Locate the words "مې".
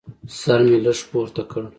0.67-0.77